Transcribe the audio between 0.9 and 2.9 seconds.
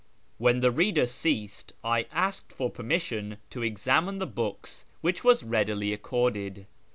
ceased, I asked for